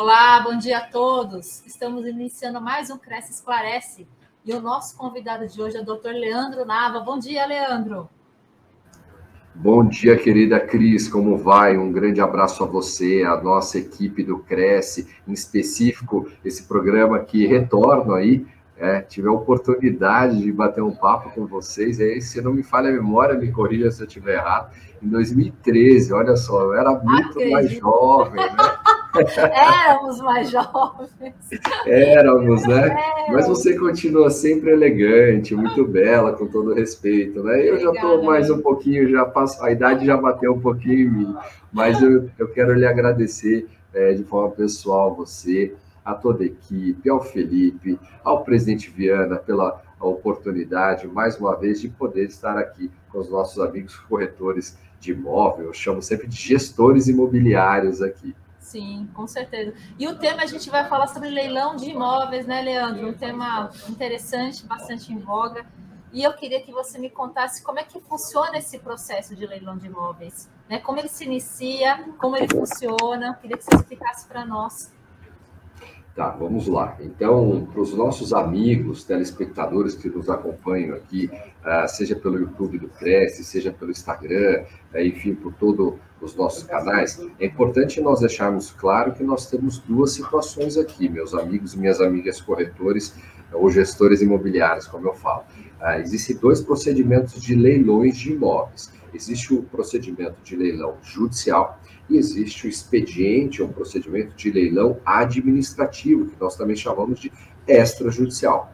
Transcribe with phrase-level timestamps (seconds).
[0.00, 1.62] Olá, bom dia a todos.
[1.66, 4.08] Estamos iniciando mais um Cresce Esclarece
[4.46, 6.12] e o nosso convidado de hoje é o Dr.
[6.14, 7.00] Leandro Nava.
[7.00, 8.08] Bom dia, Leandro.
[9.54, 11.76] Bom dia, querida Cris, como vai?
[11.76, 17.46] Um grande abraço a você, a nossa equipe do Cresce, em específico esse programa que
[17.46, 18.46] retorna aí
[18.80, 22.88] é, tive a oportunidade de bater um papo com vocês, aí, se não me falha
[22.88, 27.28] a memória, me corrija se eu estiver errado, em 2013, olha só, eu era muito
[27.28, 27.52] Acredito.
[27.52, 28.79] mais jovem, né?
[29.52, 31.10] Éramos mais jovens.
[31.86, 32.96] Éramos, né?
[33.28, 33.32] É.
[33.32, 37.68] Mas você continua sempre elegante, muito bela, com todo respeito, né?
[37.68, 41.10] Eu já estou mais um pouquinho, já passo, a idade já bateu um pouquinho em
[41.10, 41.36] mim,
[41.72, 45.74] mas eu, eu quero lhe agradecer é, de forma pessoal, você,
[46.04, 51.88] a toda a equipe, ao Felipe, ao presidente Viana pela oportunidade, mais uma vez, de
[51.88, 57.08] poder estar aqui com os nossos amigos corretores de imóvel, eu chamo sempre de gestores
[57.08, 58.34] imobiliários aqui.
[58.60, 59.74] Sim, com certeza.
[59.98, 63.08] E o tema a gente vai falar sobre leilão de imóveis, né, Leandro?
[63.08, 65.66] Um tema interessante, bastante em voga.
[66.12, 69.76] E eu queria que você me contasse como é que funciona esse processo de leilão
[69.76, 70.78] de imóveis, né?
[70.78, 73.28] Como ele se inicia, como ele funciona.
[73.28, 74.92] Eu queria que você explicasse para nós.
[76.14, 76.96] Tá, vamos lá.
[77.00, 81.30] Então, para os nossos amigos, telespectadores que nos acompanham aqui,
[81.64, 86.64] uh, seja pelo YouTube do Cresce, seja pelo Instagram, uh, enfim, por todos os nossos
[86.64, 91.78] canais, é importante nós deixarmos claro que nós temos duas situações aqui, meus amigos e
[91.78, 93.14] minhas amigas corretores
[93.52, 95.44] ou gestores imobiliários, como eu falo.
[95.80, 98.92] Uh, existem dois procedimentos de leilões de imóveis.
[99.12, 106.26] Existe o procedimento de leilão judicial, e existe o expediente, um procedimento de leilão administrativo,
[106.26, 107.32] que nós também chamamos de
[107.66, 108.72] extrajudicial.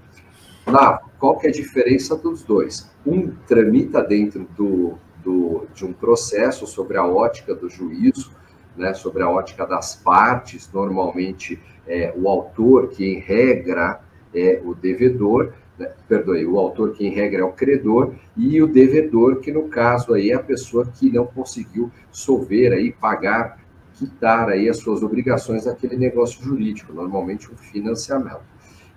[0.67, 2.91] Na, qual que é a diferença dos dois?
[3.07, 8.33] Um tramita dentro do, do, de um processo sobre a ótica do juízo,
[8.77, 14.01] né, sobre a ótica das partes, normalmente é, o autor, que em regra
[14.35, 18.67] é o devedor, né, perdoe, o autor que em regra é o credor e o
[18.67, 23.61] devedor, que no caso aí é a pessoa que não conseguiu solver aí, pagar,
[23.95, 28.42] quitar aí as suas obrigações daquele negócio jurídico, normalmente um financiamento.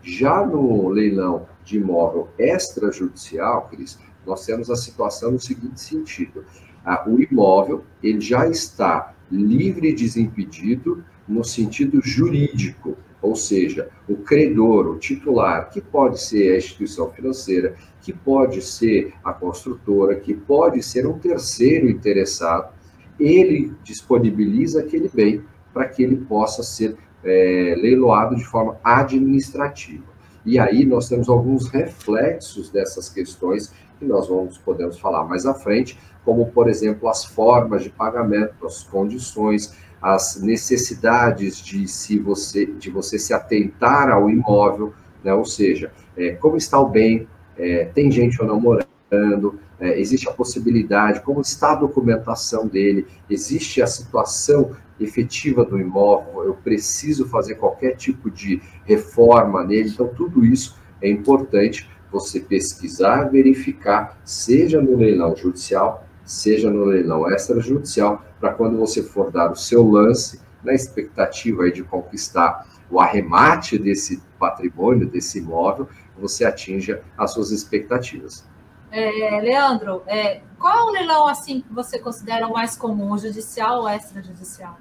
[0.01, 6.45] Já no leilão de imóvel extrajudicial, Cris, nós temos a situação no seguinte sentido:
[6.85, 14.15] ah, o imóvel ele já está livre e desimpedido no sentido jurídico, ou seja, o
[14.17, 20.33] credor, o titular, que pode ser a instituição financeira, que pode ser a construtora, que
[20.33, 22.73] pode ser um terceiro interessado,
[23.19, 25.43] ele disponibiliza aquele bem
[25.73, 30.05] para que ele possa ser é, leiloado de forma administrativa.
[30.45, 35.53] E aí nós temos alguns reflexos dessas questões que nós vamos podemos falar mais à
[35.53, 42.65] frente, como por exemplo as formas de pagamento, as condições, as necessidades de se você
[42.65, 44.93] de você se atentar ao imóvel,
[45.23, 45.33] né?
[45.33, 47.27] ou seja, é, como está o bem,
[47.57, 53.07] é, tem gente ou não morando, é, existe a possibilidade, como está a documentação dele,
[53.29, 60.07] existe a situação efetiva do imóvel, eu preciso fazer qualquer tipo de reforma nele, então
[60.07, 68.23] tudo isso é importante você pesquisar, verificar, seja no leilão judicial, seja no leilão extrajudicial,
[68.39, 74.21] para quando você for dar o seu lance, na expectativa de conquistar o arremate desse
[74.37, 75.87] patrimônio, desse imóvel,
[76.17, 78.47] você atinja as suas expectativas.
[78.91, 83.89] É, Leandro, é, qual o leilão assim que você considera o mais comum, judicial ou
[83.89, 84.77] extrajudicial?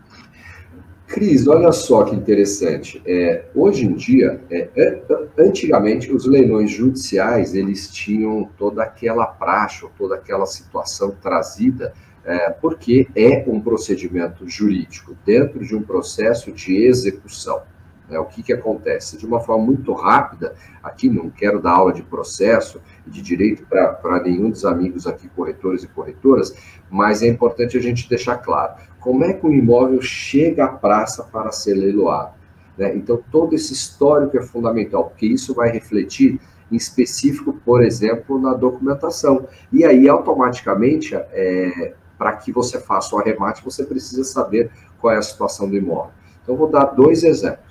[1.09, 3.01] Cris, olha só que interessante.
[3.07, 5.01] É, hoje em dia, é,
[5.39, 11.95] antigamente, os leilões judiciais eles tinham toda aquela praxe, toda aquela situação trazida,
[12.27, 17.63] é, porque é um procedimento jurídico dentro de um processo de execução.
[18.09, 18.19] Né?
[18.19, 19.17] O que, que acontece?
[19.17, 23.67] De uma forma muito rápida, aqui não quero dar aula de processo e de direito
[23.67, 26.55] para nenhum dos amigos aqui, corretores e corretoras,
[26.91, 31.23] mas é importante a gente deixar claro como é que o imóvel chega à praça
[31.25, 32.35] para ser leiloado.
[32.77, 32.95] Né?
[32.97, 36.41] Então, todo esse histórico é fundamental, porque isso vai refletir
[36.71, 39.47] em específico, por exemplo, na documentação.
[39.73, 44.71] E aí, automaticamente, é, para que você faça o arremate, você precisa saber
[45.01, 46.13] qual é a situação do imóvel.
[46.43, 47.68] Então, vou dar dois exemplos.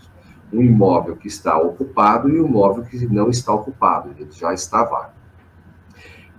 [0.51, 4.83] Um imóvel que está ocupado e um imóvel que não está ocupado, ele já está
[4.83, 5.11] vago.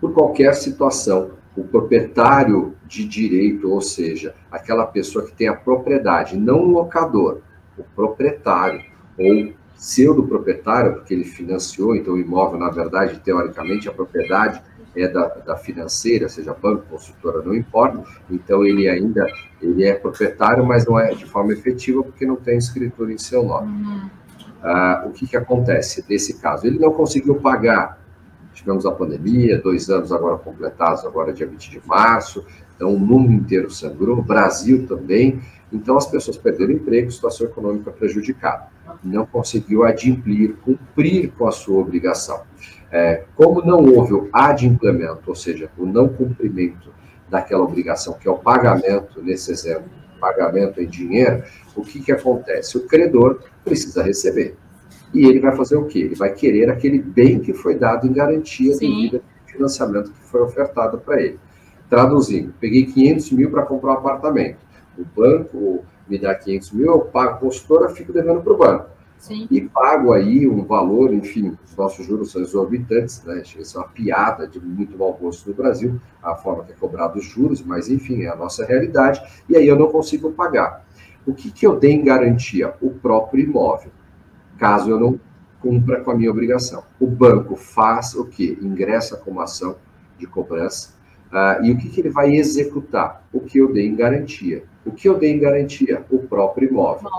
[0.00, 6.36] Por qualquer situação, o proprietário de direito, ou seja, aquela pessoa que tem a propriedade,
[6.36, 7.40] não o locador,
[7.76, 8.82] o proprietário,
[9.18, 14.62] ou pseudo proprietário, porque ele financiou, então o imóvel, na verdade, teoricamente, a propriedade
[15.02, 18.02] é da, da financeira, seja banco, consultora, não importa.
[18.30, 19.26] Então ele ainda
[19.60, 23.42] ele é proprietário, mas não é de forma efetiva porque não tem escritura em seu
[23.42, 23.68] nome.
[23.68, 24.10] Uhum.
[24.62, 26.66] Ah, o que, que acontece nesse caso?
[26.66, 27.98] Ele não conseguiu pagar.
[28.52, 32.44] Tivemos a pandemia, dois anos agora completados, agora dia 20 de março.
[32.78, 35.40] Então o mundo inteiro sangrou, o Brasil também.
[35.72, 38.68] Então as pessoas perderam emprego, situação econômica prejudicada.
[39.02, 42.42] Não conseguiu adimplir, cumprir com a sua obrigação.
[42.90, 46.90] É, como não houve o adimplemento, ou seja, o não cumprimento
[47.28, 49.90] daquela obrigação, que é o pagamento, nesse exemplo,
[50.20, 51.42] pagamento em dinheiro,
[51.74, 52.78] o que, que acontece?
[52.78, 54.56] O credor precisa receber.
[55.12, 56.00] E ele vai fazer o quê?
[56.00, 58.88] Ele vai querer aquele bem que foi dado em garantia Sim.
[58.88, 61.38] devido ao financiamento que foi ofertado para ele.
[61.88, 64.58] Traduzindo, peguei 500 mil para comprar um apartamento.
[64.98, 68.98] O banco me dá 500 mil, eu pago a consultora, fico devendo para o banco.
[69.18, 69.48] Sim.
[69.50, 73.42] E pago aí um valor, enfim, os nossos juros são exorbitantes, né?
[73.42, 77.18] Isso é uma piada de muito mau gosto no Brasil, a forma que é cobrado
[77.18, 80.86] os juros, mas enfim, é a nossa realidade, e aí eu não consigo pagar.
[81.26, 82.74] O que, que eu dei em garantia?
[82.80, 83.90] O próprio imóvel,
[84.56, 85.20] caso eu não
[85.60, 86.84] cumpra com a minha obrigação.
[87.00, 88.56] O banco faz o quê?
[88.62, 89.76] Ingressa com uma ação
[90.16, 90.94] de cobrança,
[91.32, 93.24] uh, e o que, que ele vai executar?
[93.32, 94.64] O que eu dei em garantia.
[94.84, 96.04] O que eu dei em garantia?
[96.10, 97.10] O próprio imóvel.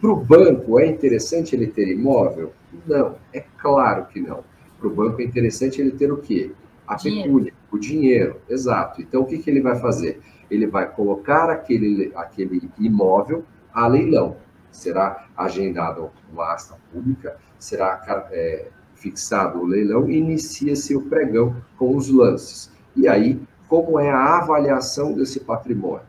[0.00, 2.52] Para o banco, é interessante ele ter imóvel?
[2.86, 4.44] Não, é claro que não.
[4.78, 6.52] Para o banco é interessante ele ter o quê?
[6.86, 9.00] A pecúnia, o dinheiro, exato.
[9.00, 10.20] Então, o que, que ele vai fazer?
[10.50, 14.36] Ele vai colocar aquele, aquele imóvel a leilão.
[14.70, 21.96] Será agendado uma asta pública, será é, fixado o leilão e inicia-se o pregão com
[21.96, 22.70] os lances.
[22.96, 26.06] E aí, como é a avaliação desse patrimônio?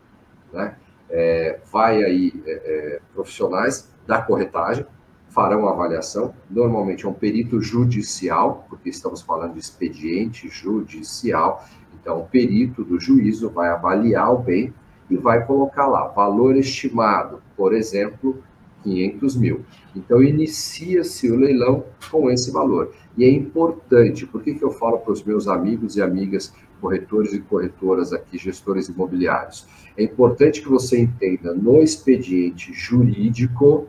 [0.54, 0.76] Né?
[1.10, 4.86] é, vai aí é, é, profissionais da corretagem,
[5.30, 12.20] farão a avaliação, normalmente é um perito judicial, porque estamos falando de expediente judicial, então
[12.20, 14.74] o perito do juízo vai avaliar o bem
[15.10, 18.44] e vai colocar lá valor estimado, por exemplo,
[18.84, 19.66] 500 mil.
[19.96, 22.94] Então inicia-se o leilão com esse valor.
[23.18, 27.34] E é importante, por que, que eu falo para os meus amigos e amigas corretores
[27.34, 29.68] e corretoras aqui, gestores imobiliários.
[29.98, 33.88] É importante que você entenda no expediente jurídico,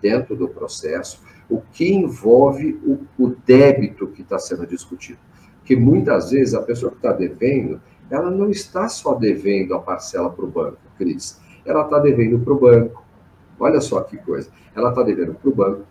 [0.00, 5.18] dentro do processo, o que envolve o, o débito que está sendo discutido.
[5.58, 7.80] Porque muitas vezes a pessoa que está devendo,
[8.10, 11.40] ela não está só devendo a parcela para o banco, Cris.
[11.64, 13.04] Ela está devendo para o banco.
[13.58, 14.50] Olha só que coisa.
[14.74, 15.84] Ela está devendo para o banco.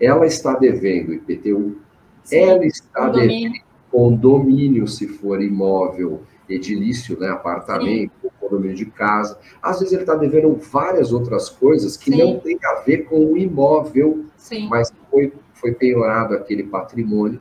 [0.00, 1.76] Ela está devendo IPTU.
[2.24, 8.28] Sim, ela está devendo condomínio, se for imóvel edilício, né, apartamento, Sim.
[8.40, 9.38] condomínio de casa.
[9.62, 12.18] Às vezes ele está devendo várias outras coisas que Sim.
[12.18, 14.68] não tem a ver com o imóvel, Sim.
[14.68, 17.40] mas foi, foi penhorado aquele patrimônio.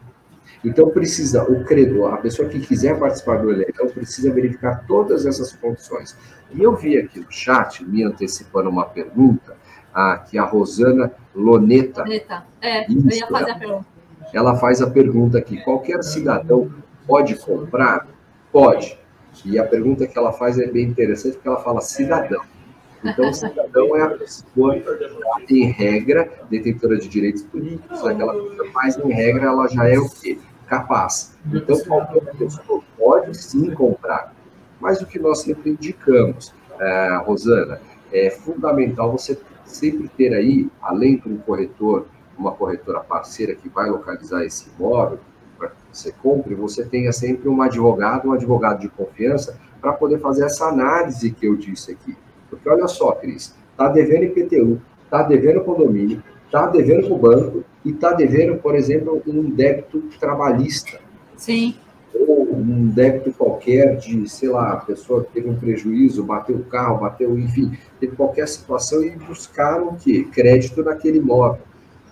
[0.64, 5.54] Então precisa, o credor, a pessoa que quiser participar do leilão, precisa verificar todas essas
[5.54, 6.16] condições.
[6.54, 9.58] E eu vi aqui no chat, me antecipando uma pergunta,
[9.94, 12.04] ah, que a Rosana Loneta.
[12.04, 14.01] Loneta, é, isso, eu ia fazer a pergunta
[14.34, 16.72] ela faz a pergunta aqui: qualquer cidadão
[17.08, 18.08] pode comprar?
[18.52, 18.98] Pode.
[19.46, 22.42] E a pergunta que ela faz é bem interessante, porque ela fala cidadão.
[23.04, 24.76] Então, cidadão é a pessoa,
[25.50, 30.08] em regra, detentora de direitos políticos, aquela pessoa, mas em regra ela já é o
[30.08, 30.38] quê?
[30.68, 31.36] Capaz.
[31.52, 34.34] Então, qualquer pessoa pode sim comprar.
[34.80, 41.18] Mas o que nós sempre indicamos, é, Rosana, é fundamental você sempre ter aí, além
[41.18, 42.06] de um corretor
[42.38, 45.20] uma corretora parceira que vai localizar esse imóvel
[45.58, 50.20] para que você compre, você tenha sempre um advogado, um advogado de confiança, para poder
[50.20, 52.16] fazer essa análise que eu disse aqui.
[52.50, 57.64] Porque olha só, Cris, está devendo IPTU, está devendo condomínio, está devendo para o banco
[57.86, 61.00] e está devendo, por exemplo, um débito trabalhista.
[61.38, 61.76] Sim.
[62.14, 67.00] Ou um débito qualquer de, sei lá, a pessoa teve um prejuízo, bateu o carro,
[67.00, 70.28] bateu, enfim, teve qualquer situação e buscaram o quê?
[70.32, 71.62] Crédito naquele imóvel.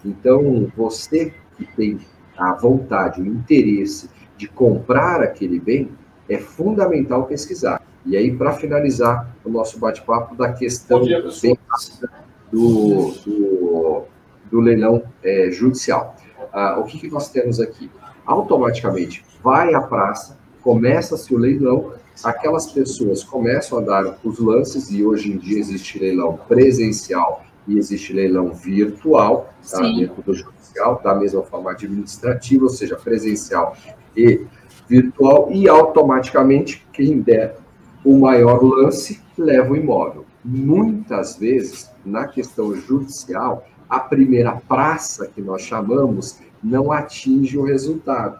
[0.05, 1.99] Então, você que tem
[2.37, 5.89] a vontade, o interesse de comprar aquele bem,
[6.29, 7.81] é fundamental pesquisar.
[8.05, 14.03] E aí, para finalizar o nosso bate-papo da questão dia, do, do,
[14.49, 16.15] do, leilão é, judicial.
[16.53, 17.91] Ah, o que, que nós temos aqui?
[18.25, 25.03] Automaticamente vai à praça, começa-se o leilão, aquelas pessoas começam a dar os lances, e
[25.03, 29.81] hoje em dia existe leilão presencial e existe leilão virtual, tá?
[29.81, 33.77] dentro do judicial, da mesma forma administrativa, ou seja, presencial
[34.17, 34.45] e
[34.87, 37.57] virtual, e automaticamente quem der
[38.03, 40.25] o maior lance leva o imóvel.
[40.43, 48.39] Muitas vezes, na questão judicial, a primeira praça que nós chamamos não atinge o resultado.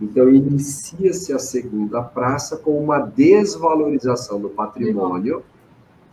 [0.00, 5.42] Então, inicia-se a segunda praça com uma desvalorização do patrimônio,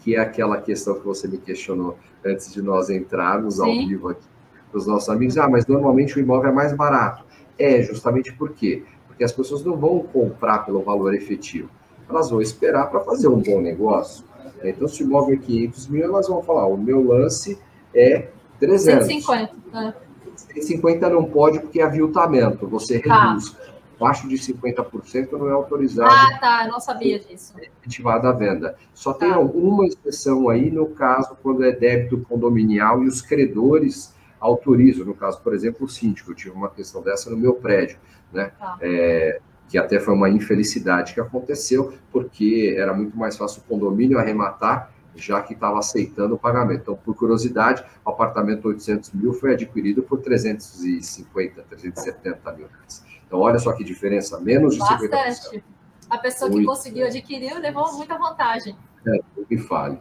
[0.03, 4.27] que é aquela questão que você me questionou antes de nós entrarmos ao vivo aqui
[4.69, 5.38] para os nossos amigos.
[5.38, 7.24] Ah, mas normalmente o imóvel é mais barato.
[7.57, 8.83] É, justamente por quê?
[9.07, 11.69] Porque as pessoas não vão comprar pelo valor efetivo.
[12.10, 14.25] Elas vão esperar para fazer um bom negócio.
[14.62, 17.57] Então, se o imóvel é 500 mil, elas vão falar: o meu lance
[17.93, 18.27] é
[18.60, 19.07] 300.
[19.07, 19.53] 150.
[19.72, 19.93] Né?
[20.36, 23.29] 150 não pode porque é aviltamento, você tá.
[23.29, 23.55] reduz.
[23.95, 26.12] Abaixo de 50% não é autorizado.
[26.12, 27.53] Ah, tá, eu não sabia disso.
[27.79, 28.75] Efetivada a venda.
[28.93, 29.35] Só tem tá.
[29.35, 35.05] alguma exceção aí no caso quando é débito condominial e os credores autorizam.
[35.05, 37.97] No caso, por exemplo, o síndico, eu tive uma questão dessa no meu prédio,
[38.31, 38.51] né?
[38.59, 38.77] Tá.
[38.81, 44.19] É, que até foi uma infelicidade que aconteceu, porque era muito mais fácil o condomínio
[44.19, 46.82] arrematar, já que estava aceitando o pagamento.
[46.82, 53.03] Então, por curiosidade, o apartamento 800 mil foi adquirido por 350, 370 mil reais.
[53.25, 55.08] Então, olha só que diferença, menos de Bastante.
[55.08, 55.63] 50%.
[56.10, 56.67] A pessoa que muito.
[56.67, 58.75] conseguiu adquirir levou muita vantagem.
[59.08, 60.00] É, que fale.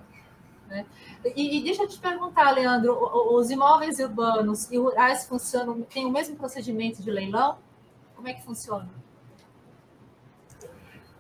[0.71, 0.85] É.
[1.37, 2.99] E, e, deixa eu te perguntar, Leandro,
[3.35, 7.59] os imóveis urbanos e rurais funcionam, têm o mesmo procedimento de leilão?
[8.15, 8.89] Como é que funciona?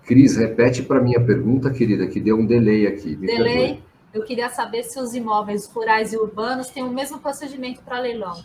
[0.05, 3.15] Cris, repete para minha pergunta, querida, que deu um delay aqui.
[3.15, 3.67] delay?
[3.67, 3.83] Perdoe.
[4.13, 8.43] Eu queria saber se os imóveis rurais e urbanos têm o mesmo procedimento para leilão.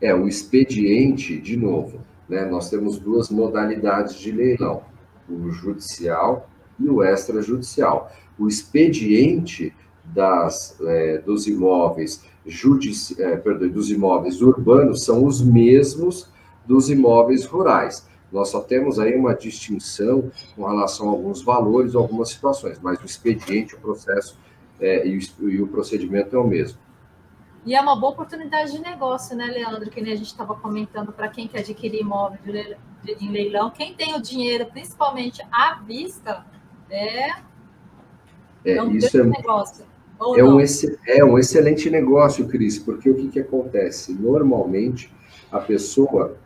[0.00, 4.82] É, o expediente, de novo, né, nós temos duas modalidades de leilão,
[5.28, 6.48] o judicial
[6.78, 8.10] e o extrajudicial.
[8.38, 13.20] O expediente das, é, dos imóveis judici...
[13.20, 16.30] É, perdão, dos imóveis urbanos são os mesmos
[16.66, 18.08] dos imóveis rurais.
[18.32, 23.06] Nós só temos aí uma distinção com relação a alguns valores, algumas situações, mas o
[23.06, 24.38] expediente, o processo
[24.80, 26.78] é, e, o, e, o, procedimento é o mesmo.
[27.66, 29.90] E é uma boa oportunidade de negócio, né, Leandro?
[29.90, 32.76] Que nem a gente estava comentando para quem quer adquirir imóvel
[33.20, 33.70] em leilão.
[33.70, 36.46] Quem tem o dinheiro, principalmente à vista,
[36.88, 37.30] é,
[38.64, 39.84] é, é um isso é, negócio.
[40.36, 40.60] É um,
[41.06, 44.12] é um excelente negócio, Cris, porque o que, que acontece?
[44.12, 45.10] Normalmente,
[45.50, 46.36] a pessoa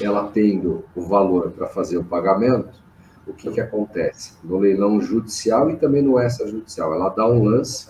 [0.00, 2.80] ela tendo o valor para fazer o pagamento,
[3.26, 4.34] o que, que acontece?
[4.42, 7.88] No leilão judicial e também no extrajudicial, ela dá um lance,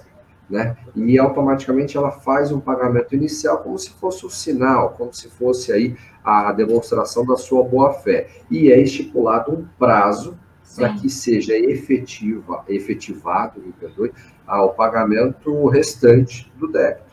[0.49, 0.77] né?
[0.95, 5.29] E automaticamente ela faz um pagamento inicial como se fosse o um sinal, como se
[5.29, 8.29] fosse aí a demonstração da sua boa-fé.
[8.51, 10.37] E é estipulado um prazo
[10.75, 14.13] para que seja efetiva, efetivado, me perdoe,
[14.47, 17.11] ao pagamento restante do débito.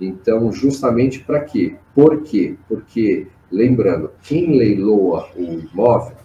[0.00, 1.76] Então, justamente para quê?
[1.94, 2.56] Por quê?
[2.68, 6.16] Porque Lembrando, quem leiloa o imóvel,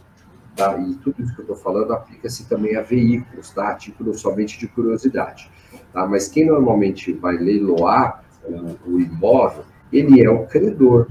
[0.56, 0.78] tá?
[0.78, 3.70] e tudo isso que eu estou falando aplica-se também a veículos, tá?
[3.70, 5.50] a título somente de curiosidade.
[5.94, 6.06] Tá?
[6.08, 11.08] Mas quem normalmente vai leiloar o, o imóvel, ele é o credor.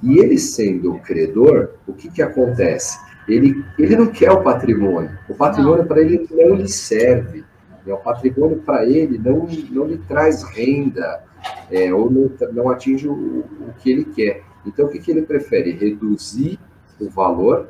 [0.00, 2.98] E ele sendo o credor, o que, que acontece?
[3.26, 5.10] Ele, ele não quer o patrimônio.
[5.28, 7.44] O patrimônio para ele não lhe serve.
[7.84, 7.92] Né?
[7.92, 11.24] O patrimônio para ele não, não lhe traz renda,
[11.70, 14.42] é, ou não, não atinge o, o que ele quer.
[14.66, 15.72] Então, o que, que ele prefere?
[15.72, 16.58] Reduzir
[17.00, 17.68] o valor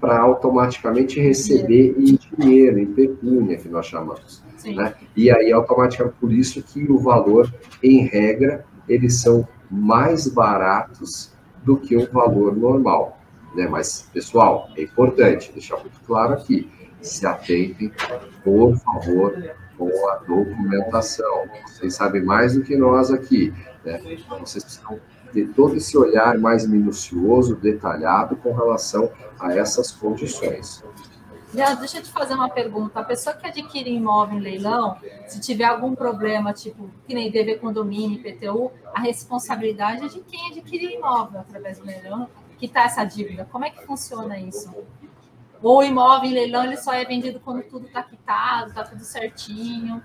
[0.00, 4.42] para automaticamente receber em dinheiro, em pecúnia, que nós chamamos.
[4.64, 4.94] Né?
[5.16, 7.52] E aí, automaticamente, por isso que o valor,
[7.82, 11.32] em regra, eles são mais baratos
[11.64, 13.18] do que o valor normal.
[13.54, 13.66] Né?
[13.66, 17.90] Mas, pessoal, é importante deixar muito claro aqui, se atentem,
[18.42, 21.46] por favor, com a documentação.
[21.66, 23.52] Vocês sabem mais do que nós aqui.
[23.84, 24.00] Né?
[24.40, 25.00] Vocês precisam
[25.34, 30.82] ter todo esse olhar mais minucioso, detalhado com relação a essas condições.
[31.52, 33.00] Leandro, deixa eu te fazer uma pergunta.
[33.00, 34.96] A pessoa que adquire imóvel em leilão,
[35.28, 40.50] se tiver algum problema, tipo, que nem dever condomínio, IPTU, a responsabilidade é de quem
[40.50, 43.46] adquiriu imóvel através do leilão, que está essa dívida.
[43.50, 44.72] Como é que funciona isso?
[45.62, 49.04] Ou o imóvel em leilão ele só é vendido quando tudo está quitado, está tudo
[49.04, 50.02] certinho?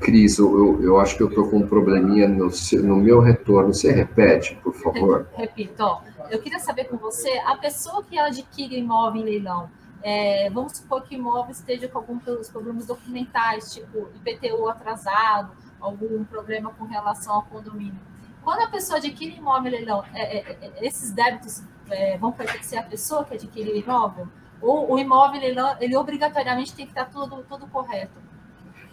[0.00, 2.50] Cris, eu, eu acho que eu estou com um probleminha no,
[2.82, 3.74] no meu retorno.
[3.74, 5.28] Você repete, por favor?
[5.34, 5.84] Repito.
[6.30, 9.70] Eu queria saber com você, a pessoa que adquire imóvel em leilão,
[10.02, 16.22] é, vamos supor que o imóvel esteja com alguns problemas documentais, tipo IPTU atrasado, algum
[16.24, 17.98] problema com relação ao condomínio.
[18.42, 22.78] Quando a pessoa adquire imóvel em leilão, é, é, é esses débitos é, vão pertencer
[22.78, 24.28] à pessoa que adquire o imóvel?
[24.60, 28.27] Ou o imóvel em leilão, ele obrigatoriamente tem que estar tudo, tudo correto?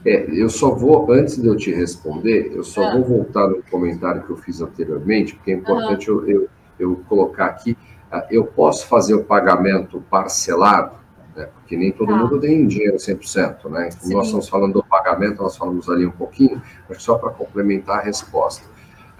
[0.05, 4.21] É, eu só vou, antes de eu te responder, eu só vou voltar no comentário
[4.21, 6.21] que eu fiz anteriormente, porque é importante uhum.
[6.21, 7.75] eu, eu, eu, colocar aqui.
[8.11, 10.95] Ah, eu posso fazer o pagamento parcelado,
[11.35, 12.17] né, porque nem todo ah.
[12.17, 13.89] mundo tem dinheiro 100%, né?
[13.89, 14.13] Sim.
[14.13, 18.01] Nós estamos falando do pagamento, nós falamos ali um pouquinho, mas só para complementar a
[18.01, 18.63] resposta.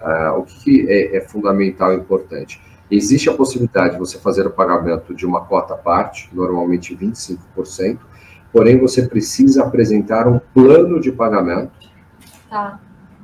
[0.00, 2.62] Uh, o que, que é, é, fundamental e importante?
[2.88, 7.98] Existe a possibilidade de você fazer o pagamento de uma cota à parte, normalmente 25%,
[8.52, 11.72] porém você precisa apresentar um plano de pagamento,
[12.48, 12.80] tá.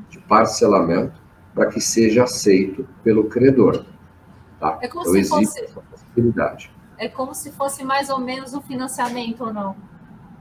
[0.09, 1.21] de parcelamento,
[1.55, 3.85] para que seja aceito pelo credor.
[4.59, 4.79] Tá?
[4.81, 5.65] É como então, se existe fosse...
[5.65, 6.73] essa possibilidade.
[6.99, 9.75] É como se fosse mais ou menos um financiamento ou não?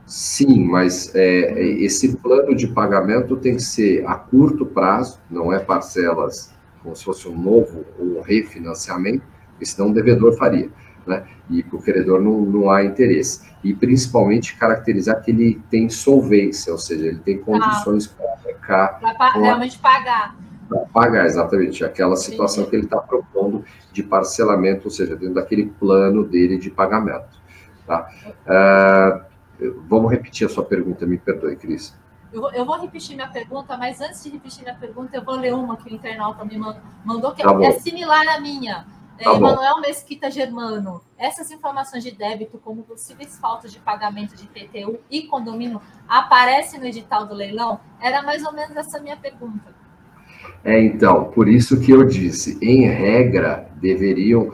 [0.06, 5.58] Sim, mas é, esse plano de pagamento tem que ser a curto prazo, não é
[5.58, 9.24] parcelas como se fosse um novo ou um refinanciamento,
[9.62, 10.68] senão o devedor faria.
[11.06, 11.24] Né?
[11.50, 13.50] E para o credor não, não há interesse.
[13.62, 19.16] E principalmente caracterizar que ele tem solvência, ou seja, ele tem condições ah, para arcar.
[19.16, 20.36] Para realmente pagar.
[20.68, 25.66] Para pagar, exatamente, aquela situação que ele está propondo de parcelamento, ou seja, dentro daquele
[25.66, 27.42] plano dele de pagamento.
[27.86, 28.08] Tá?
[28.46, 29.32] Uh,
[29.88, 31.94] Vamos repetir a sua pergunta, me perdoe, Cris.
[32.32, 35.36] Eu vou, eu vou, repetir minha pergunta, mas antes de repetir minha pergunta, eu vou
[35.36, 36.58] ler uma que o internauta me
[37.04, 38.86] mandou, que tá é, é similar à minha.
[39.22, 44.98] Tá Emanuel Mesquita Germano, essas informações de débito, como possíveis faltas de pagamento de PTU
[45.10, 47.78] e condomínio, aparecem no edital do leilão?
[48.00, 49.72] Era mais ou menos essa minha pergunta.
[50.64, 54.52] É, então, por isso que eu disse, em regra, deveriam,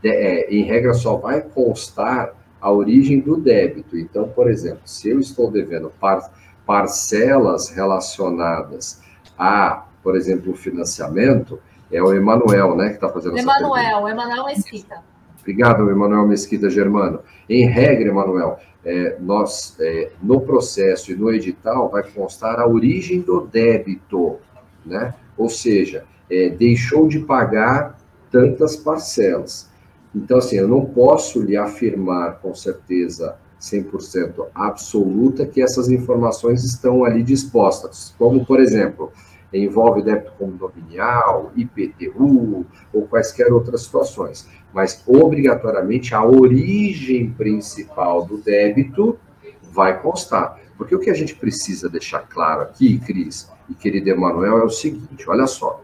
[0.00, 3.98] de, é, em regra só vai constar a origem do débito.
[3.98, 6.30] Então, por exemplo, se eu estou devendo par
[6.64, 9.00] parcelas relacionadas
[9.38, 14.10] a, por exemplo, o financiamento, é o Emanuel, né, que está fazendo Emanuel, essa pergunta.
[14.10, 15.02] Emanuel Mesquita.
[15.40, 17.20] Obrigado, Emanuel Mesquita Germano.
[17.48, 23.20] Em regra, Emanuel, é, nós, é, no processo e no edital, vai constar a origem
[23.20, 24.36] do débito,
[24.84, 25.14] né?
[25.36, 27.96] Ou seja, é, deixou de pagar
[28.30, 29.70] tantas parcelas.
[30.14, 37.04] Então, assim, eu não posso lhe afirmar com certeza 100% absoluta que essas informações estão
[37.04, 39.12] ali dispostas, como, por exemplo,
[39.52, 44.48] envolve débito condominial, IPTU ou quaisquer outras situações.
[44.72, 49.18] Mas, obrigatoriamente, a origem principal do débito
[49.62, 50.60] vai constar.
[50.76, 54.70] Porque o que a gente precisa deixar claro aqui, Cris e querido Emanuel, é o
[54.70, 55.82] seguinte: olha só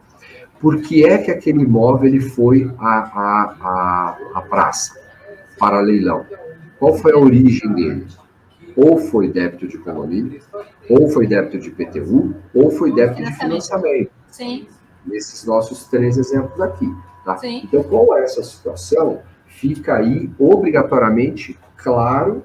[0.62, 4.96] por que é que aquele imóvel ele foi à, à, à praça
[5.58, 6.24] para leilão?
[6.78, 8.06] Qual foi a origem dele?
[8.76, 10.40] Ou foi débito de condomínio,
[10.88, 14.10] ou foi débito de PTU, ou foi débito de financiamento.
[14.28, 14.66] Sim.
[15.06, 16.88] Nesses nossos três exemplos aqui.
[17.24, 17.36] Tá?
[17.36, 17.62] Sim.
[17.64, 19.20] Então, qual é essa situação?
[19.46, 22.44] Fica aí obrigatoriamente claro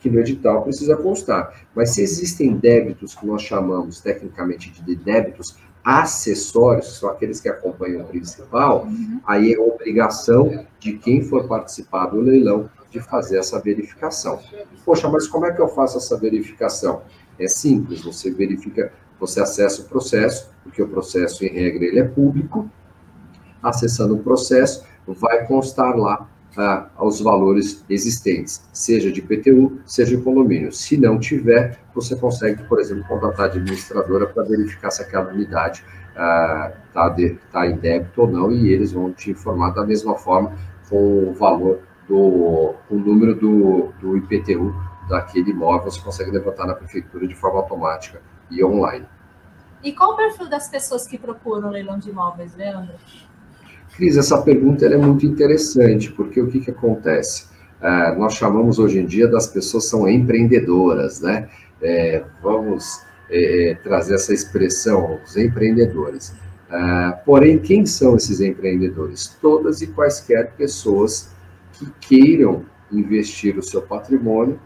[0.00, 1.66] que no edital precisa constar.
[1.74, 7.48] Mas se existem débitos que nós chamamos tecnicamente de débitos acessórios, que são aqueles que
[7.48, 9.20] acompanham o principal, uhum.
[9.26, 14.40] aí é obrigação de quem for participar do leilão de fazer essa verificação.
[14.84, 17.02] Poxa, mas como é que eu faço essa verificação?
[17.38, 22.04] É simples, você verifica, você acessa o processo, porque o processo, em regra, ele é
[22.04, 22.70] público.
[23.62, 26.88] Acessando o processo, vai constar lá ah,
[27.22, 30.72] valores existentes, seja de PTU, seja de condomínio.
[30.72, 35.84] Se não tiver, você consegue, por exemplo, contratar a administradora para verificar se aquela unidade
[36.10, 40.52] está ah, tá em débito ou não, e eles vão te informar da mesma forma
[40.88, 44.74] com o valor do o número do, do IPTU
[45.08, 49.06] daquele imóvel, você consegue levantar na prefeitura de forma automática e online.
[49.82, 52.94] E qual o perfil das pessoas que procuram leilão de imóveis, Leandro?
[53.94, 57.46] Cris, essa pergunta é muito interessante, porque o que, que acontece?
[57.80, 61.48] É, nós chamamos hoje em dia das pessoas são empreendedoras, né?
[61.82, 66.34] É, vamos é, é trazer essa expressão, os empreendedores.
[66.70, 69.36] É, porém, quem são esses empreendedores?
[69.40, 71.30] Todas e quaisquer pessoas
[71.74, 74.58] que queiram investir o seu patrimônio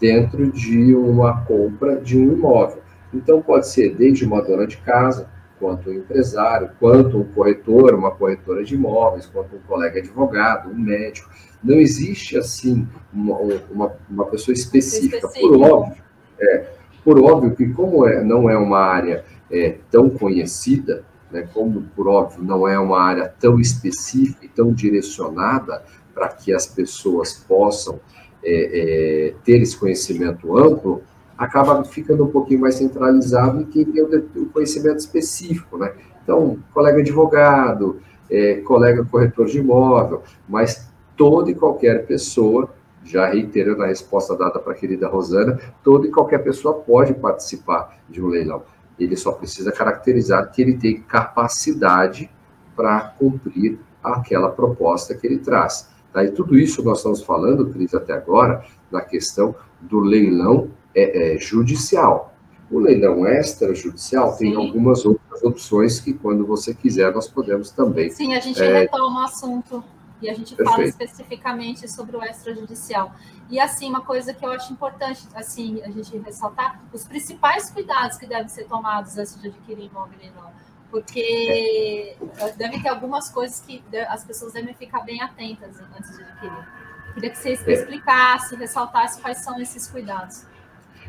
[0.00, 2.82] dentro de uma compra de um imóvel.
[3.12, 8.10] Então, pode ser desde uma dona de casa, quanto um empresário, quanto um corretor, uma
[8.10, 11.30] corretora de imóveis, quanto um colega advogado, um médico.
[11.62, 13.38] Não existe, assim, uma,
[13.70, 15.28] uma, uma pessoa específica.
[15.28, 16.02] Por óbvio,
[16.40, 16.66] é,
[17.04, 22.08] por óbvio que como é, não é uma área é, tão conhecida, né, como, por
[22.08, 25.82] óbvio, não é uma área tão específica e tão direcionada
[26.14, 28.00] para que as pessoas possam
[28.44, 31.02] é, é, ter esse conhecimento amplo,
[31.36, 35.92] acaba ficando um pouquinho mais centralizado em quem tem o conhecimento específico, né?
[36.22, 38.00] Então, colega advogado,
[38.30, 42.70] é, colega corretor de imóvel, mas toda e qualquer pessoa,
[43.04, 47.98] já reiterando a resposta dada para a querida Rosana, toda e qualquer pessoa pode participar
[48.08, 48.62] de um leilão.
[48.98, 52.30] Ele só precisa caracterizar que ele tem capacidade
[52.76, 55.90] para cumprir aquela proposta que ele traz.
[56.12, 56.24] Tá?
[56.24, 61.38] E tudo isso nós estamos falando, Cris, até agora, na questão do leilão é, é,
[61.38, 62.34] judicial.
[62.70, 64.38] O leilão extrajudicial Sim.
[64.38, 68.10] tem algumas outras opções que, quando você quiser, nós podemos também.
[68.10, 68.80] Sim, a gente é...
[68.80, 69.84] retoma o assunto
[70.22, 70.70] e a gente Perfeito.
[70.70, 73.12] fala especificamente sobre o extrajudicial.
[73.50, 78.16] E assim, uma coisa que eu acho importante assim a gente ressaltar, os principais cuidados
[78.16, 80.50] que devem ser tomados antes de adquirir imóvel leilão,
[80.92, 82.52] porque é.
[82.56, 86.68] deve ter algumas coisas que as pessoas devem ficar bem atentas antes de adquirir.
[87.14, 87.72] Queria que você é.
[87.72, 90.44] explicasse, ressaltasse quais são esses cuidados.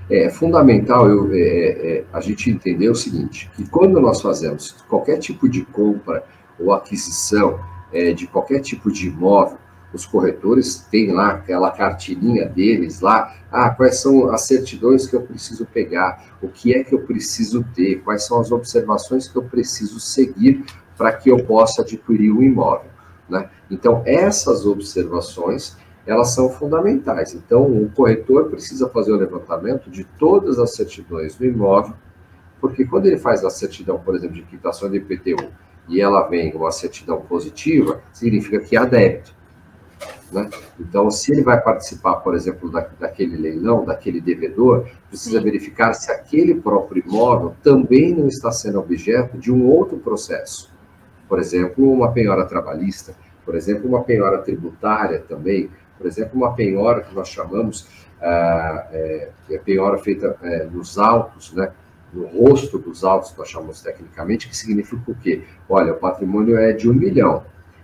[0.10, 5.18] É fundamental eu, é, é, a gente entender o seguinte, que quando nós fazemos qualquer
[5.18, 6.26] tipo de compra
[6.60, 7.60] ou aquisição
[7.92, 9.58] é, de qualquer tipo de imóvel,
[9.94, 15.22] os corretores têm lá aquela cartilinha deles lá, ah, quais são as certidões que eu
[15.22, 19.44] preciso pegar, o que é que eu preciso ter, quais são as observações que eu
[19.44, 20.66] preciso seguir
[20.98, 22.90] para que eu possa adquirir o um imóvel,
[23.30, 23.50] né?
[23.70, 25.76] Então, essas observações
[26.06, 27.34] elas são fundamentais.
[27.34, 31.96] Então, o corretor precisa fazer o levantamento de todas as certidões do imóvel,
[32.60, 35.50] porque quando ele faz a certidão, por exemplo, de quitação de IPTU,
[35.88, 39.36] e ela vem uma certidão positiva, significa que há débito.
[40.34, 40.50] Né?
[40.80, 45.44] Então, se ele vai participar, por exemplo, da, daquele leilão, daquele devedor, precisa Sim.
[45.44, 50.74] verificar se aquele próprio imóvel também não está sendo objeto de um outro processo.
[51.30, 53.16] Por exemplo, uma penhora trabalhista,
[53.46, 57.88] por exemplo, uma penhora tributária também, por exemplo, uma penhora que nós chamamos,
[58.22, 61.72] ah, é, é penhora feita é, nos autos, né?
[62.14, 65.44] no rosto dos autos, nós chamamos tecnicamente, que significa o quê?
[65.68, 67.44] Olha, o patrimônio é de um milhão,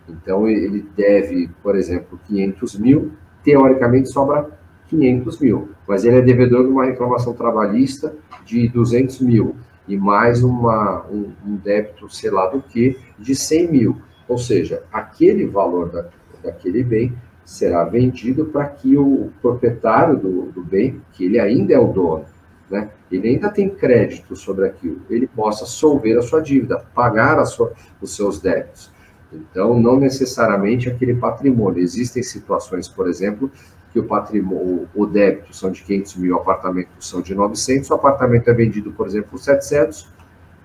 [0.10, 3.12] então ele deve, por exemplo, 500 mil,
[3.43, 4.50] teoricamente sobra
[4.89, 9.56] 500 mil, mas ele é devedor de uma reclamação trabalhista de 200 mil,
[9.88, 14.02] e mais uma, um, um débito, sei lá do que, de 100 mil.
[14.28, 16.06] Ou seja, aquele valor da,
[16.43, 21.80] daquele bem será vendido para que o proprietário do, do, bem, que ele ainda é
[21.80, 22.26] o dono,
[22.69, 27.74] né, ele ainda tem crédito sobre aquilo, ele possa solver a sua dívida, pagar sua,
[28.00, 28.91] os seus débitos.
[29.32, 31.82] Então, não necessariamente aquele patrimônio.
[31.82, 33.52] Existem situações, por exemplo,
[33.92, 37.94] que o patrimônio, o débito são de 500 mil, o apartamento são de 900, o
[37.94, 40.08] apartamento é vendido, por exemplo, por 700,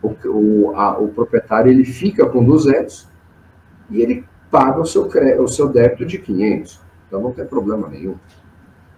[0.02, 3.08] o, o, a, o proprietário ele fica com 200
[3.90, 5.08] e ele paga o seu,
[5.40, 6.80] o seu débito de 500.
[7.06, 8.16] Então não tem problema nenhum.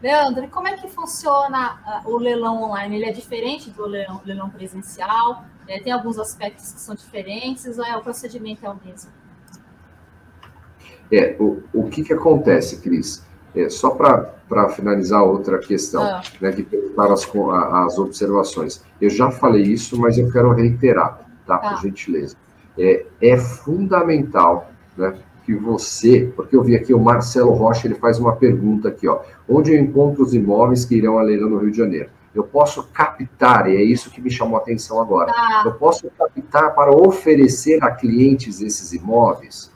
[0.03, 2.97] Leandro, como é que funciona uh, o leilão online?
[2.97, 5.45] Ele é diferente do leilão, leilão presencial?
[5.67, 9.11] É, tem alguns aspectos que são diferentes ou é, o procedimento é o mesmo?
[11.11, 13.25] É, o, o que, que acontece, Cris?
[13.55, 16.23] É, só para finalizar outra questão, ah.
[16.41, 18.83] né, que para as, as observações.
[19.01, 21.59] Eu já falei isso, mas eu quero reiterar, tá?
[21.59, 21.77] Por tá.
[21.77, 22.37] gentileza.
[22.79, 25.15] É, é fundamental né,
[25.47, 29.21] que você, porque eu vi aqui o Marcelo Rocha, ele faz uma pergunta aqui, ó,
[29.49, 32.11] onde eu encontro os imóveis que irão a leilão no Rio de Janeiro?
[32.35, 35.63] Eu posso captar, e é isso que me chamou a atenção agora, ah.
[35.65, 39.73] eu posso captar para oferecer a clientes esses imóveis,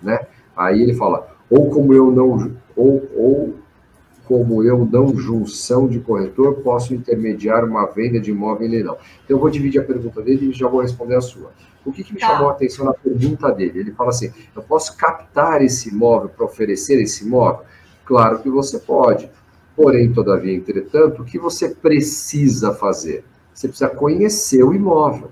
[0.00, 0.20] né?
[0.56, 3.54] Aí ele fala, ou como eu não, ou, ou
[4.26, 8.96] como eu não junção de corretor, posso intermediar uma venda de imóvel em leilão.
[9.24, 11.52] Então, eu vou dividir a pergunta dele e já vou responder a sua.
[11.84, 12.28] O que, que me tá.
[12.28, 13.80] chamou a atenção na pergunta dele?
[13.80, 17.64] Ele fala assim: eu posso captar esse imóvel para oferecer esse imóvel?
[18.04, 19.30] Claro que você pode.
[19.76, 23.24] Porém, todavia, entretanto, o que você precisa fazer?
[23.52, 25.30] Você precisa conhecer o imóvel.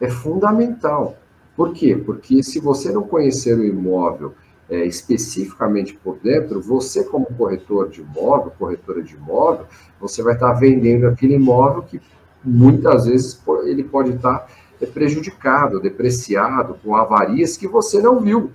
[0.00, 1.16] É fundamental.
[1.58, 1.96] Por quê?
[1.96, 4.32] Porque se você não conhecer o imóvel
[4.70, 9.66] é, especificamente por dentro, você, como corretor de imóvel, corretora de imóvel,
[10.00, 12.00] você vai estar vendendo aquele imóvel que
[12.44, 14.46] muitas vezes ele pode estar
[14.80, 18.52] é prejudicado, depreciado, com avarias que você não viu.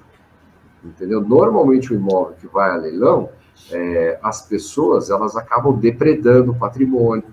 [0.81, 1.19] Entendeu?
[1.19, 3.31] Normalmente o imóvel que vai a leilão,
[3.69, 7.25] é, as pessoas elas acabam depredando o patrimônio.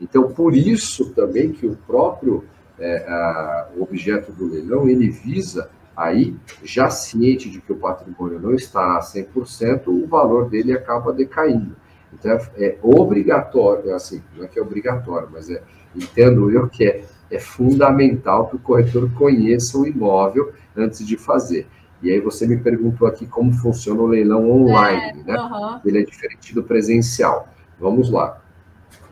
[0.00, 2.42] Então, por isso também que o próprio
[2.78, 8.38] é, a, o objeto do leilão, ele visa aí, já ciente de que o patrimônio
[8.38, 11.74] não está a 100%, o valor dele acaba decaindo.
[12.12, 15.62] Então, é, é obrigatório, assim, não é que é obrigatório, mas é,
[15.94, 21.66] entendo eu que é é fundamental que o corretor conheça o imóvel antes de fazer.
[22.02, 25.38] E aí você me perguntou aqui como funciona o leilão online, é, né?
[25.38, 25.80] Uhum.
[25.84, 27.48] Ele é diferente do presencial.
[27.80, 28.40] Vamos lá.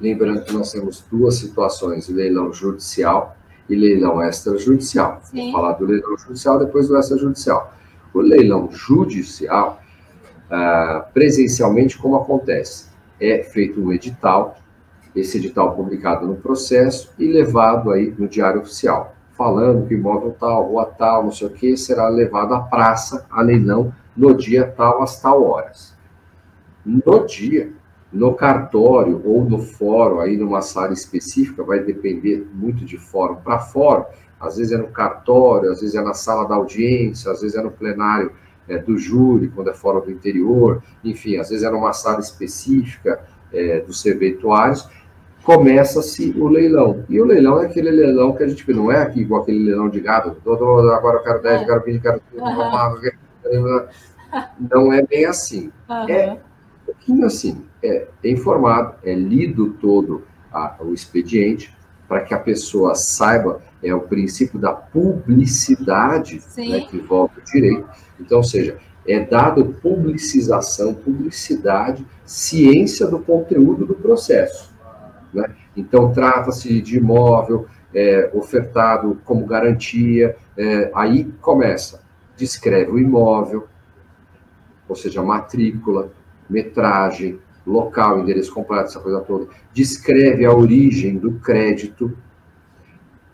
[0.00, 3.36] Lembrando que nós temos duas situações, leilão judicial
[3.68, 5.20] e leilão extrajudicial.
[5.22, 5.50] Sim.
[5.50, 7.72] Vou falar do leilão judicial, depois do extrajudicial.
[8.12, 9.80] O leilão judicial,
[10.46, 12.86] uh, presencialmente, como acontece?
[13.20, 14.58] É feito um edital,
[15.14, 20.68] esse edital publicado no processo e levado aí no Diário Oficial, falando que imóvel tal,
[20.68, 25.02] rua tal, não sei o que, será levado à praça, a leilão, no dia tal,
[25.02, 25.94] às tal horas.
[26.84, 27.72] No dia,
[28.14, 33.58] No cartório ou no fórum, aí numa sala específica, vai depender muito de fórum para
[33.58, 34.04] fórum.
[34.38, 37.60] Às vezes é no cartório, às vezes é na sala da audiência, às vezes é
[37.60, 38.30] no plenário
[38.68, 43.20] é, do júri, quando é fórum do interior, enfim, às vezes é numa sala específica
[43.52, 44.88] é, dos serventuários.
[45.42, 47.04] Começa-se o leilão.
[47.08, 49.88] E o leilão é aquele leilão que a gente não é aqui igual aquele leilão
[49.88, 52.48] de gado, agora eu quero 10, eu quero 20, eu quero 30,
[53.50, 53.88] uhum.
[54.70, 55.72] não é bem assim.
[55.90, 56.08] Uhum.
[56.08, 56.38] É
[57.04, 61.74] pouquinho assim é, é informado, é lido todo a, o expediente,
[62.08, 67.86] para que a pessoa saiba, é o princípio da publicidade né, que envolve o direito.
[68.18, 74.72] Então, ou seja, é dado publicização, publicidade, ciência do conteúdo do processo.
[75.32, 75.44] Né?
[75.76, 82.02] Então, trata-se de imóvel é, ofertado como garantia, é, aí começa,
[82.36, 83.66] descreve o imóvel,
[84.88, 86.10] ou seja, matrícula,
[86.48, 92.16] metragem, local, endereço completo, essa coisa toda, descreve a origem do crédito,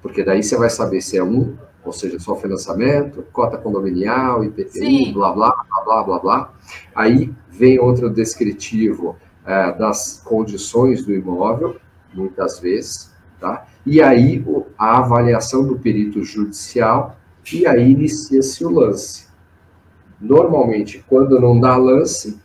[0.01, 5.13] porque daí você vai saber se é um, ou seja, só financiamento, cota condominial, IPTI,
[5.13, 6.55] blá, blá, blá, blá, blá, blá.
[6.95, 11.77] Aí vem outro descritivo é, das condições do imóvel,
[12.13, 13.67] muitas vezes, tá?
[13.85, 14.45] E aí
[14.79, 17.17] a avaliação do perito judicial,
[17.53, 19.27] e aí inicia-se o lance.
[20.21, 22.39] Normalmente, quando não dá lance,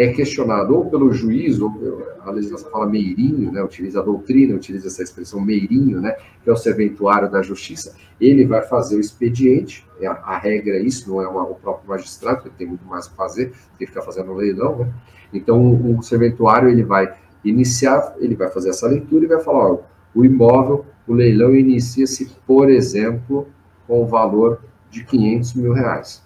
[0.00, 4.86] é questionado ou pelo juiz, ou a legislação fala meirinho, né, utiliza a doutrina, utiliza
[4.86, 9.84] essa expressão meirinho, né, que é o serventuário da justiça, ele vai fazer o expediente,
[10.00, 12.84] é a, a regra é isso, não é uma, o próprio magistrado, que tem muito
[12.84, 14.92] mais o que fazer, tem que ficar fazendo leilão, né?
[15.32, 17.12] Então, o, o serventuário, ele vai
[17.44, 19.78] iniciar, ele vai fazer essa leitura e vai falar, ó,
[20.14, 23.48] o imóvel, o leilão inicia-se, por exemplo,
[23.86, 26.22] com o valor de 500 mil reais.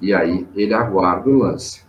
[0.00, 1.82] E aí, ele aguarda o lance.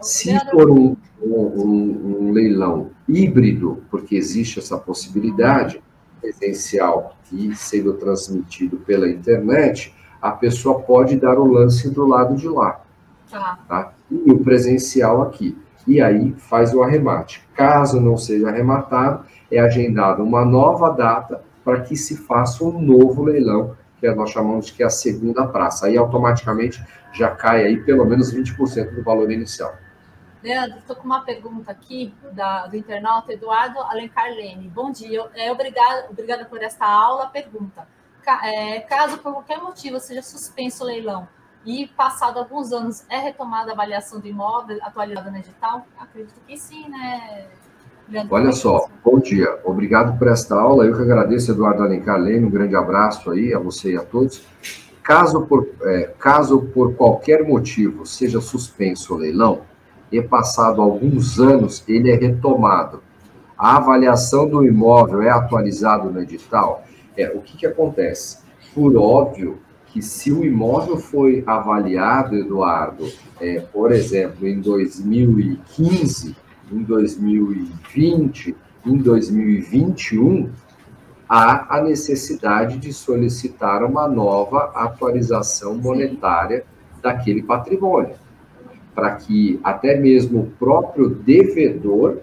[0.00, 5.82] Se for um, um, um, leilão híbrido, porque existe essa possibilidade,
[6.20, 12.48] presencial e sendo transmitido pela internet, a pessoa pode dar o lance do lado de
[12.48, 12.80] lá.
[13.30, 13.58] Tá.
[13.68, 13.92] tá?
[14.10, 15.56] E o presencial aqui.
[15.86, 17.42] E aí faz o arremate.
[17.54, 23.24] Caso não seja arrematado, é agendada uma nova data para que se faça um novo
[23.24, 23.76] leilão,
[24.14, 25.86] nós chamamos que é a segunda praça.
[25.86, 29.74] Aí automaticamente já cai aí pelo menos 20% do valor inicial.
[30.42, 34.68] Leandro, estou com uma pergunta aqui da, do internauta Eduardo Alencar Leme.
[34.68, 37.26] Bom dia, é, obrigado, obrigada por esta aula.
[37.28, 37.86] Pergunta:
[38.44, 41.28] é, caso por qualquer motivo seja suspenso o leilão
[41.64, 45.84] e passado alguns anos é retomada a avaliação do imóvel atualizada no edital?
[45.98, 47.48] Acredito que sim, né?
[48.30, 50.86] Olha só, bom dia, obrigado por esta aula.
[50.86, 54.46] Eu que agradeço, Eduardo Alencar Leme, um grande abraço aí a você e a todos.
[55.02, 59.62] Caso por, é, caso por qualquer motivo seja suspenso o leilão
[60.10, 63.02] e passado alguns anos ele é retomado,
[63.58, 66.84] a avaliação do imóvel é atualizado no edital,
[67.16, 68.38] é, o que, que acontece?
[68.74, 73.06] Por óbvio que se o imóvel foi avaliado, Eduardo,
[73.40, 76.36] é, por exemplo, em 2015,
[76.70, 80.50] em 2020, em 2021,
[81.28, 86.64] há a necessidade de solicitar uma nova atualização monetária
[87.02, 88.14] daquele patrimônio,
[88.94, 92.18] para que até mesmo o próprio devedor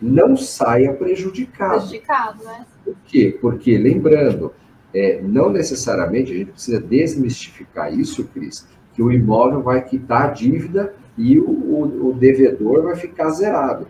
[0.00, 1.78] não saia prejudicado.
[1.78, 2.66] Prejudicado, né?
[2.84, 3.36] Por quê?
[3.40, 4.52] Porque, lembrando,
[4.94, 10.32] é, não necessariamente, a gente precisa desmistificar isso, Cris, que o imóvel vai quitar a
[10.32, 13.88] dívida e o, o, o devedor vai ficar zerado.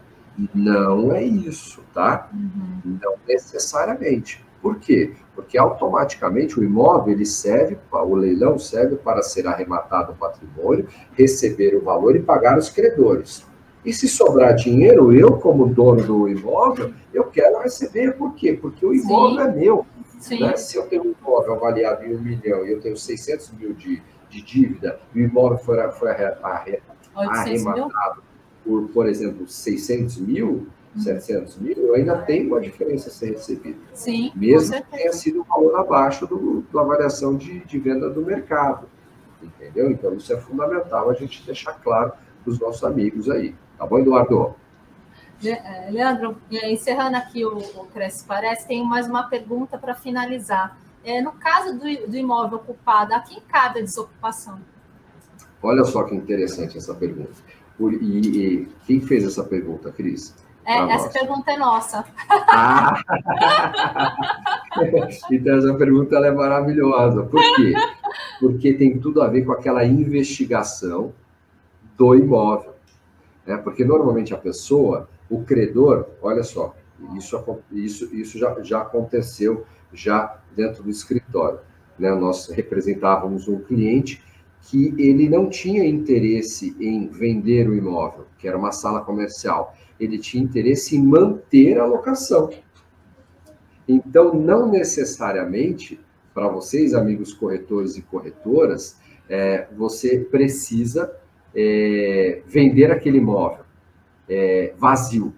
[0.54, 2.28] Não é isso, tá?
[2.32, 2.98] Uhum.
[3.02, 4.44] Não necessariamente.
[4.60, 5.12] Por quê?
[5.34, 11.76] Porque automaticamente o imóvel ele serve, o leilão serve para ser arrematado o patrimônio, receber
[11.76, 13.46] o valor e pagar os credores.
[13.84, 18.16] E se sobrar dinheiro, eu, como dono do imóvel, eu quero receber.
[18.16, 18.58] Por quê?
[18.60, 19.48] Porque o imóvel Sim.
[19.48, 19.86] é meu.
[20.40, 20.56] Né?
[20.56, 24.02] Se eu tenho um imóvel avaliado em um milhão e eu tenho 600 mil de,
[24.28, 26.10] de dívida, e o imóvel foi, foi
[27.16, 28.22] arrematado
[28.66, 33.78] por, por exemplo, 600 mil, 700 mil, eu ainda tenho uma diferença a ser recebida.
[33.94, 38.22] Sim, Mesmo que tenha sido um valor abaixo do, da variação de, de venda do
[38.22, 38.88] mercado.
[39.40, 39.90] Entendeu?
[39.90, 43.54] Então, isso é fundamental a gente deixar claro para os nossos amigos aí.
[43.78, 44.56] Tá bom, Eduardo?
[45.44, 50.78] É, Leandro, encerrando aqui o, o Cresce Parece, tem mais uma pergunta para finalizar.
[51.04, 54.58] É, no caso do, do imóvel ocupado, a quem cabe a desocupação?
[55.62, 57.32] Olha só que interessante essa pergunta.
[57.76, 60.34] Por, e, e, quem fez essa pergunta, Cris?
[60.64, 62.04] É, essa pergunta é nossa.
[62.28, 63.00] Ah!
[65.30, 67.22] então, essa pergunta é maravilhosa.
[67.22, 67.72] Por quê?
[68.40, 71.12] Porque tem tudo a ver com aquela investigação
[71.96, 72.74] do imóvel.
[73.46, 73.56] Né?
[73.58, 76.74] Porque normalmente a pessoa, o credor, olha só,
[77.14, 77.40] isso,
[77.70, 81.60] isso, isso já, já aconteceu já dentro do escritório.
[81.98, 82.12] Né?
[82.14, 84.22] Nós representávamos um cliente
[84.66, 89.74] que ele não tinha interesse em vender o imóvel, que era uma sala comercial.
[89.98, 92.50] Ele tinha interesse em manter a locação.
[93.88, 96.00] Então, não necessariamente,
[96.34, 98.98] para vocês, amigos corretores e corretoras,
[99.28, 101.16] é, você precisa
[101.54, 103.64] é, vender aquele imóvel
[104.28, 105.32] é, vazio.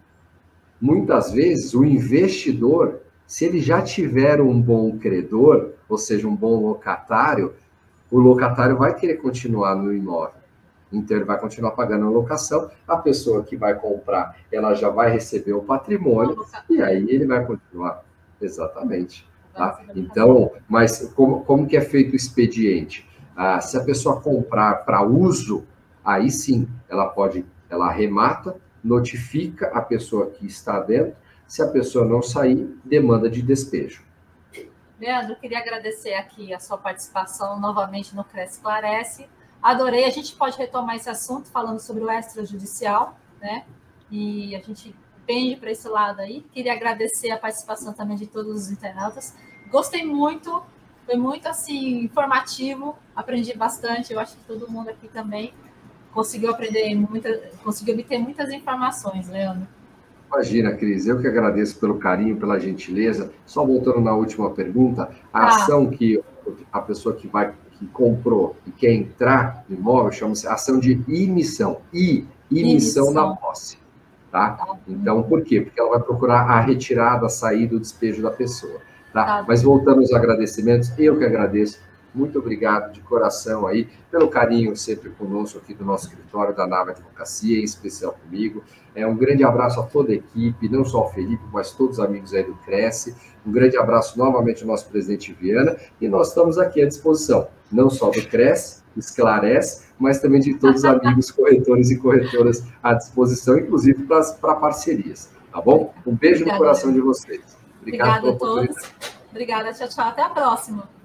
[0.81, 6.63] Muitas vezes, o investidor, se ele já tiver um bom credor, ou seja, um bom
[6.63, 7.53] locatário,
[8.11, 10.39] o locatário vai querer continuar no imóvel.
[10.93, 12.71] Então, ele vai continuar pagando a locação.
[12.87, 17.45] A pessoa que vai comprar, ela já vai receber o patrimônio, e aí ele vai
[17.45, 18.03] continuar.
[18.41, 19.29] Exatamente.
[19.55, 19.83] Tá?
[19.95, 23.07] Então, mas como, como que é feito o expediente?
[23.37, 25.65] Ah, se a pessoa comprar para uso,
[26.05, 31.15] aí sim, ela pode, ela remata, notifica a pessoa que está dentro.
[31.47, 34.03] Se a pessoa não sair, demanda de despejo.
[34.99, 39.29] Leandro, queria agradecer aqui a sua participação novamente no Cresce Esclarece.
[39.63, 40.05] Adorei.
[40.05, 43.65] A gente pode retomar esse assunto falando sobre o extrajudicial, né?
[44.11, 46.41] E a gente pende para esse lado aí.
[46.53, 49.37] Queria agradecer a participação também de todos os internautas.
[49.71, 50.63] Gostei muito,
[51.07, 54.13] foi muito assim informativo, aprendi bastante.
[54.13, 55.55] Eu acho que todo mundo aqui também
[56.13, 57.33] conseguiu aprender muita,
[57.63, 59.69] conseguiu obter muitas informações, Leandro.
[60.33, 63.31] Imagina, Cris, eu que agradeço pelo carinho, pela gentileza.
[63.47, 65.47] Só voltando na última pergunta, a ah.
[65.49, 66.23] ação que
[66.73, 71.81] a pessoa que vai que comprou e quer entrar no imóvel chama-se ação de emissão.
[71.95, 73.79] I, emissão da posse.
[74.31, 74.51] Tá?
[74.51, 74.77] tá?
[74.87, 75.61] Então, por quê?
[75.61, 78.81] Porque ela vai procurar a retirada, a saída, o despejo da pessoa.
[79.13, 79.25] Tá?
[79.25, 79.45] tá.
[79.47, 81.81] Mas voltando aos agradecimentos, eu que agradeço
[82.19, 86.91] muito obrigado de coração aí pelo carinho sempre conosco aqui do nosso escritório da Nava
[86.91, 88.63] Advocacia, em especial comigo.
[88.95, 92.05] É um grande abraço a toda a equipe, não só o Felipe, mas todos os
[92.05, 93.15] amigos aí do Cresce.
[93.47, 97.89] Um grande abraço novamente ao nosso presidente Viana e nós estamos aqui à disposição, não
[97.89, 103.57] só do Cresce, esclarece, mas também de todos os amigos corretores e corretoras à disposição,
[103.59, 105.95] inclusive para parcerias, tá bom?
[106.05, 106.53] Um beijo Obrigada.
[106.53, 107.57] no coração de vocês.
[107.81, 108.77] Obrigado Obrigada a todos.
[109.31, 110.09] Obrigada, tchau, tchau.
[110.09, 110.98] Até a próxima.